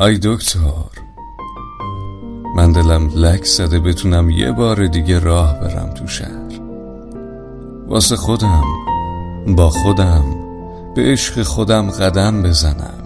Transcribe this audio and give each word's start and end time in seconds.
آی 0.00 0.18
دکتر 0.22 0.60
من 2.56 2.72
دلم 2.72 3.10
لک 3.14 3.44
زده 3.44 3.80
بتونم 3.80 4.30
یه 4.30 4.52
بار 4.52 4.86
دیگه 4.86 5.18
راه 5.18 5.60
برم 5.60 5.90
تو 5.94 6.06
شهر. 6.06 6.60
واسه 7.88 8.16
خودم 8.16 8.64
با 9.46 9.70
خودم 9.70 10.24
به 10.94 11.02
عشق 11.02 11.42
خودم 11.42 11.90
قدم 11.90 12.42
بزنم. 12.42 13.04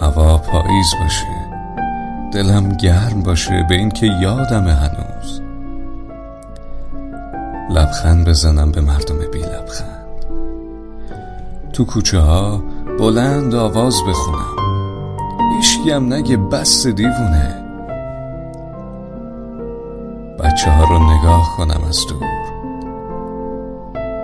هوا 0.00 0.38
پاییز 0.38 0.94
باشه 1.00 1.50
دلم 2.32 2.68
گرم 2.68 3.22
باشه 3.22 3.66
به 3.68 3.74
اینکه 3.74 4.06
یادم 4.06 4.68
هنوز. 4.68 5.40
لبخند 7.70 8.28
بزنم 8.28 8.72
به 8.72 8.80
مردم 8.80 9.18
بی 9.32 9.38
لبخند. 9.38 10.06
تو 11.72 11.84
کوچه 11.84 12.18
ها 12.18 12.62
بلند 12.98 13.54
آواز 13.54 13.94
بخونم. 14.08 14.59
هیچگیم 15.80 16.12
نگه 16.12 16.36
بس 16.36 16.86
دیوونه. 16.86 17.64
بچه 20.38 20.70
ها 20.70 20.84
رو 20.84 20.98
نگاه 20.98 21.56
کنم 21.56 21.80
از 21.88 22.06
دور. 22.06 22.28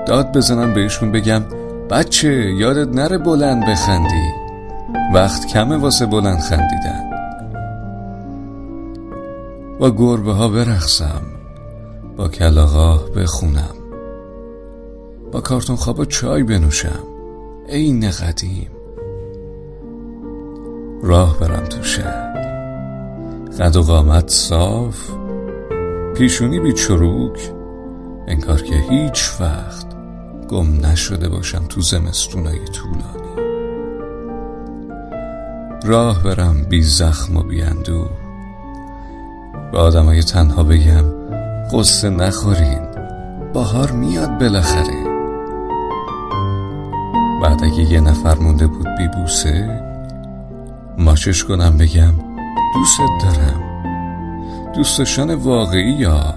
داد 0.07 0.37
بزنم 0.37 0.75
بهشون 0.75 1.13
بگم 1.13 1.43
بچه 1.91 2.29
یادت 2.53 2.95
نره 2.95 3.19
بلند 3.19 3.67
بخندی. 3.67 4.33
وقت 5.15 5.47
کمه 5.47 5.77
واسه 5.77 6.07
بلند 6.07 6.41
خندیدن. 6.41 7.11
با 9.81 9.91
گربه 9.91 10.33
ها 10.33 10.49
برخصم 10.49 11.23
با 12.17 12.29
کلاغاه 12.29 13.11
بخونم. 13.11 13.77
با 15.33 15.41
کارتون 15.41 15.77
خوابا 15.77 16.05
چای 16.05 16.43
بنوشم. 16.43 17.03
عین 17.69 18.11
قدیم. 18.11 18.76
راه 21.03 21.41
برم 21.41 21.65
تو 21.65 21.83
شهر. 21.83 22.37
قد 23.59 23.77
و 23.77 23.83
قامت 23.83 24.29
صاف 24.29 25.11
پیشونی 26.17 26.61
بی 26.61 26.73
چروک 26.73 27.53
انگار 28.29 28.63
که 28.63 28.75
هیچ 28.75 29.31
وقت 29.41 29.87
گم 30.49 30.87
نشده 30.87 31.29
باشم 31.29 31.65
تو 31.69 31.81
زمستونای 31.81 32.59
طولانی. 32.65 33.57
راه 35.85 36.23
برم 36.23 36.65
بی 36.69 36.83
زخم 36.83 37.37
و 37.37 37.43
بی 37.43 37.63
اندوه. 37.63 38.11
به 39.73 39.79
آدمای 39.79 40.23
تنها 40.23 40.63
بگم 40.63 41.05
قصه 41.73 42.11
نخورین 42.11 42.87
بهار 43.55 43.91
میاد 43.91 44.39
بالاخره. 44.39 45.07
بعد 47.43 47.65
اگه 47.65 47.93
یه 47.93 48.01
نفر 48.01 48.35
مونده 48.39 48.67
بود 48.67 48.87
بی 48.99 49.09
بوسه 49.09 49.86
ماچش 50.99 51.45
کنم 51.45 51.79
بگم 51.79 52.15
دوست 52.75 52.99
دارم. 53.23 53.63
دوستشان 54.75 55.35
واقعی 55.35 55.93
یا؟ 55.93 56.35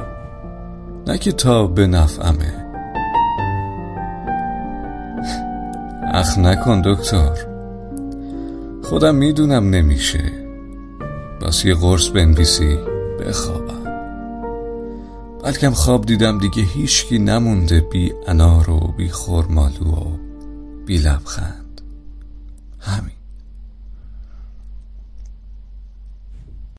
نه 1.07 1.17
که 1.17 1.31
تا 1.31 1.67
به 1.67 1.87
نفعمه. 1.87 2.65
اخ 6.13 6.37
نکن 6.37 6.81
دکتر. 6.85 7.35
خودم 8.83 9.15
می‌دونم 9.15 9.69
نمیشه. 9.69 10.31
بس 11.41 11.65
یه 11.65 11.75
قرص 11.75 12.09
بنویسی 12.09 12.77
بخوابم. 13.19 13.79
بلکم 15.43 15.71
خواب 15.71 16.05
دیدم 16.05 16.37
دیگه 16.37 16.63
هیچکی 16.63 17.19
نمونده 17.19 17.81
بی 17.81 18.13
انار 18.27 18.69
و 18.69 18.93
بی 18.97 19.09
خورمالو 19.09 19.91
و 19.91 20.17
بی 20.85 20.97
لبخند. 20.97 21.68